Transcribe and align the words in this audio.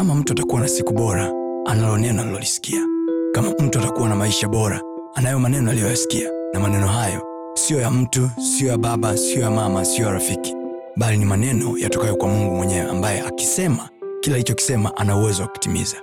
kama 0.00 0.14
mtu 0.14 0.32
atakuwa 0.32 0.60
na 0.60 0.68
siku 0.68 0.92
bora 0.92 1.32
analo 1.66 1.98
neno 1.98 2.22
alilolisikia 2.22 2.80
kama 3.34 3.50
mtu 3.50 3.78
atakuwa 3.78 4.08
na 4.08 4.16
maisha 4.16 4.48
bora 4.48 4.80
anayo 5.14 5.38
maneno 5.38 5.70
aliyoyasikia. 5.70 6.30
Na 6.54 6.60
maneno 6.60 6.86
hayo 6.88 7.22
siyo 7.54 7.80
ya 7.80 7.90
mtu 7.90 8.30
siyo 8.56 8.70
ya 8.70 8.78
baba 8.78 9.16
siyo 9.16 9.40
ya 9.40 9.50
mama 9.50 9.84
siyo 9.84 10.06
ya 10.06 10.12
rafiki. 10.12 10.54
Bali 10.96 11.18
ni 11.18 11.24
maneno 11.24 11.78
yatokayo 11.78 12.16
kwa 12.16 12.28
mungu 12.28 12.56
mwenyewe 12.56 12.90
ambaye 12.90 13.20
akisema 13.20 13.88
kila 14.20 14.34
alichokisema 14.36 14.96
ana 14.96 15.16
uwezo 15.16 15.42
wa 15.42 15.48
kutimiza. 15.48 15.96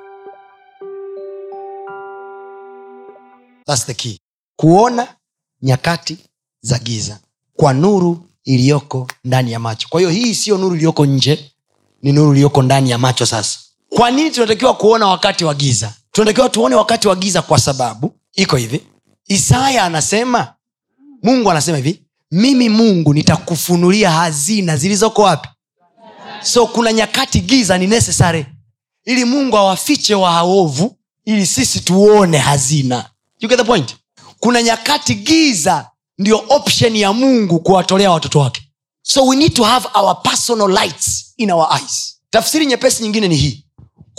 Kuona 4.55 5.07
nyakati 5.61 6.17
za 6.61 6.79
giza 6.79 7.19
kwa 7.55 7.73
nuru 7.73 8.25
iliyoko 8.43 9.07
ndani 9.23 9.51
ya 9.51 9.59
macho. 9.59 9.87
Kwa 9.89 9.99
hiyo 9.99 10.09
hii 10.11 10.35
siyo 10.35 10.57
nuru 10.57 10.75
iliyoko 10.75 11.05
nje 11.05 11.51
ni 12.01 12.11
nuru 12.11 12.31
iliyoko 12.31 12.61
ndani 12.61 12.89
ya 12.89 12.97
macho 12.97 13.25
sasa 13.25 13.59
kwa 13.97 14.11
nini 14.11 14.31
tunatakiwa 14.31 14.73
kuona 14.73 15.07
wakati 15.07 15.45
wa 15.45 15.53
giza? 15.55 15.93
Tunatakiwa 16.11 16.49
tuone 16.49 16.75
wakati 16.75 17.07
wa 17.07 17.15
giza 17.15 17.41
kwa 17.41 17.59
sababu 17.59 18.13
iko 18.33 18.55
hivi. 18.55 18.81
Isaya 19.27 19.83
anasema 19.83 20.53
mungu 21.23 21.51
anasema 21.51 21.77
hivi 21.77 22.01
mimi 22.31 22.69
mungu 22.69 23.13
nitakufunulia 23.13 24.11
hazina 24.11 24.77
zilizoko 24.77 25.21
wapi? 25.21 25.49
So 26.43 26.67
kuna 26.67 26.93
nyakati 26.93 27.39
giza 27.41 27.77
ni 27.77 27.87
necessary. 27.87 28.45
Ili 29.05 29.25
mungu 29.25 29.57
awafiche 29.57 30.15
waovu 30.15 30.97
ili 31.25 31.45
sisi 31.45 31.79
tuone 31.79 32.37
hazina. 32.37 33.09
You 33.39 33.49
get 33.49 33.57
the 33.57 33.63
point? 33.65 33.95
Kuna 34.39 34.63
nyakati 34.63 35.15
giza 35.15 35.89
ndio 36.17 36.43
option 36.49 36.95
ya 36.95 37.13
mungu 37.13 37.59
kuwatolea 37.59 38.11
watoto 38.11 38.39
wake. 38.39 38.61
So 39.01 39.25
we 39.25 39.35
need 39.35 39.53
to 39.53 39.63
have 39.63 39.87
our 39.93 40.21
personal 40.21 40.69
lights 40.69 41.33
in 41.37 41.51
our 41.51 41.67
eyes. 41.81 42.17
Tafsiri 42.29 42.65
nyepesi 42.65 43.03
nyingine 43.03 43.27
ni 43.27 43.35
hii 43.35 43.63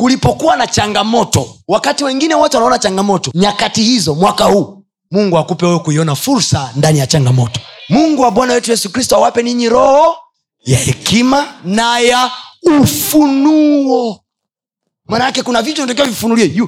kulipokuwa 0.02 0.56
na 0.56 0.66
changamoto 0.66 1.56
wakati 1.68 2.04
wengine 2.04 2.34
wote 2.34 2.56
wanaona 2.56 2.78
changamoto 2.78 3.30
nyakati 3.34 3.82
hizo 3.82 4.14
mwaka 4.14 4.44
huu 4.44 4.84
mungu 5.10 5.38
akupe 5.38 5.66
wewe 5.66 5.78
kuiona 5.78 6.14
fursa 6.16 6.72
ndani 6.77 6.98
ya 6.98 7.06
changamoto. 7.06 7.60
Mungu 7.88 8.22
wa 8.22 8.30
bwana 8.30 8.55
wetu 8.55 8.70
yesu 8.70 8.90
kristo 8.90 9.16
awape 9.16 9.42
ninyi 9.42 9.68
roho 9.68 10.16
ya 10.64 10.78
hekima 10.78 11.46
na 11.64 11.98
ya 11.98 12.30
ufunuo. 12.80 14.20
Manaake 15.08 15.42
kuna 15.42 15.62
vitu 15.62 15.80
natakiwa 15.80 16.06
vifunulie. 16.06 16.62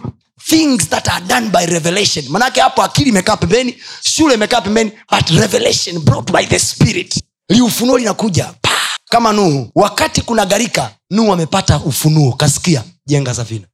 Things 0.49 0.89
that 0.89 1.09
are 1.09 1.25
done 1.27 1.49
by 1.49 1.67
revelation. 1.67 2.25
Manaake 2.29 2.61
hapo 2.61 2.83
akili 2.83 3.09
imekaa 3.11 3.37
pembeni 3.37 3.77
shule 4.03 4.35
imekaa 4.35 4.61
pembeni 4.61 4.93
but 5.11 5.31
revelation 5.31 5.99
brought 5.99 6.33
by 6.33 6.45
the 6.47 6.59
spirit. 6.59 7.23
Liufunuo 7.49 7.99
linakuja. 7.99 8.55
Kama 9.11 9.33
nuhu. 9.33 9.71
Wakati 9.75 10.21
kuna 10.23 10.47
garika 10.47 10.91
nuhu 11.11 11.33
amepata 11.33 11.77
ufunuo. 11.79 12.33
Kasikia 12.33 12.85
jenga 13.11 13.35
safina. 13.35 13.67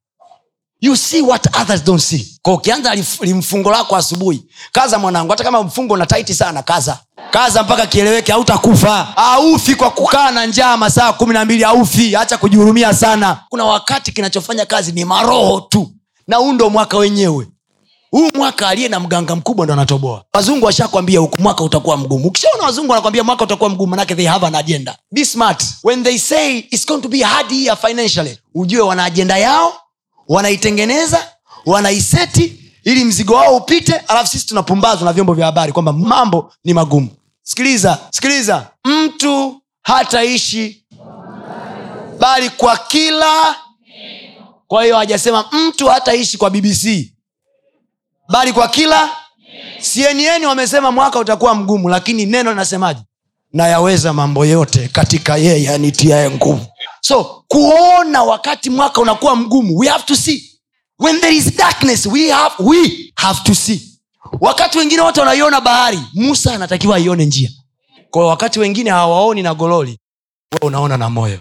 You 0.81 0.97
see 0.97 1.23
what 1.23 1.47
others 1.61 1.85
don't 1.85 2.03
see. 2.03 2.39
Kwa 2.43 2.55
ukianza 2.55 2.95
limfungo 3.21 3.71
lako 3.71 3.97
asubuhi 3.97 4.45
kaza 4.73 4.99
mwanangu 4.99 5.31
hata 5.31 5.45
kama 5.45 5.63
mfungo 5.63 5.97
na 5.97 6.07
taiti 6.07 6.35
sana 6.35 6.63
kaza. 6.63 6.99
Kaza 7.31 7.63
mpaka 7.63 7.87
kieleweke 7.87 8.33
hautakufa. 8.33 9.17
Aufi 9.17 9.75
kwa 9.75 9.91
kukaa 9.91 10.31
na 10.31 10.47
njaa 10.47 10.77
masaa 10.77 11.13
kumi 11.13 11.35
na 11.35 11.45
mbili 11.45 11.65
aufi 11.65 12.15
hacha 12.15 12.39
kujihurumia 12.39 12.95
sana. 12.95 13.41
Kuna 13.49 13.65
wakati 13.65 14.13
kinachofanya 14.13 14.67
kazi 14.67 14.93
ni 14.93 15.05
maroho 15.05 15.61
tu. 15.61 15.91
Na 16.27 16.37
huu 16.37 16.53
ndo 16.53 16.71
mwaka 16.71 16.97
wenyewe 16.99 17.47
huu 18.11 18.29
mwaka 18.35 18.69
aliye 18.69 18.89
na 18.89 19.01
mganga 19.01 19.37
mkubwa 19.37 19.67
ndo 19.67 19.73
anatoboa. 19.75 20.25
Wazungu 20.35 20.67
washakwambia 20.67 21.21
huku 21.21 21.43
mwaka 21.43 21.65
utakuwa 21.65 21.97
mgumu. 21.97 22.27
Ukishaona 22.29 22.63
wazungu 22.65 22.91
wanakwambia 22.91 23.25
mwaka 23.25 23.45
utakuwa 23.45 23.71
mgumu 23.71 23.91
manake 23.91 24.15
they 24.15 24.27
have 24.27 24.47
an 24.47 24.55
agenda. 24.55 24.99
Be 25.13 25.25
smart. 25.25 25.65
When 25.85 26.03
they 26.05 26.19
say 26.19 26.59
it's 26.59 26.87
going 26.87 27.01
to 27.03 27.09
be 27.09 27.23
hard 27.23 27.53
year 27.53 27.77
financially 27.77 28.39
ujue 28.55 28.81
wana 28.81 29.05
ajenda 29.05 29.39
yao 29.39 29.73
wanaitengeneza 30.29 31.27
wanaiseti 31.67 32.61
ili 32.85 33.05
mzigo 33.05 33.35
wao 33.35 33.57
upite. 33.57 33.93
Alafu 33.95 34.31
sisi 34.31 34.47
tunapumbazwa 34.47 35.05
na 35.05 35.13
vyombo 35.13 35.35
vya 35.35 35.47
habari 35.47 35.73
kwamba 35.73 35.93
mambo 35.93 36.53
ni 36.65 36.75
magumu. 36.75 37.09
Sikiliza 37.43 37.99
sikiliza. 38.11 38.67
Mtu 38.85 39.63
hataishi 39.83 40.85
bali 42.19 42.51
kwa 42.51 42.77
kila 42.77 43.57
kwa 44.67 44.83
hiyo 44.85 44.97
hajasema 44.97 45.45
mtu 45.53 45.87
hataishi 45.89 46.39
kwa 46.39 46.51
bbc 46.51 47.13
bali 48.29 48.53
kwa 48.53 48.69
kila 48.69 49.11
cnn 49.95 50.45
wamesema 50.47 50.93
mwaka 50.93 51.19
utakuwa 51.19 51.55
mgumu 51.55 51.89
lakini 51.89 52.27
neno 52.27 52.51
linasemaje? 52.51 53.01
Nayaweza 53.53 54.13
mambo 54.13 54.45
yote 54.47 54.89
katika 54.89 55.37
yeye 55.37 55.71
anitiaye 55.71 56.31
nguvu. 56.31 56.67
So 57.01 57.45
kuona 57.49 58.23
wakati 58.23 58.71
mwaka 58.71 59.01
unakuwa 59.01 59.37
mgumu 59.37 59.79
we 59.79 59.89
have 59.89 60.05
to 60.05 60.17
see. 60.17 60.53
When 60.99 61.21
there 61.21 61.37
is 61.37 61.57
darkness 61.57 62.07
we 62.07 62.31
have, 62.31 62.55
we 62.59 63.13
have 63.17 63.41
to 63.45 63.55
see. 63.55 63.99
Wakati 64.41 64.79
wengine 64.79 65.01
wote 65.03 65.21
wanaiona 65.21 65.61
bahari 65.61 66.01
musa 66.15 66.55
anatakiwa 66.55 66.97
aione 66.97 67.25
njia. 67.27 67.51
Kwa 68.11 68.27
wakati 68.27 68.59
wengine 68.61 68.91
hawaoni 68.91 69.43
na 69.43 69.55
gololi 69.55 69.99
we 70.53 70.59
unaona 70.63 70.97
na 70.97 71.11
moyo 71.11 71.41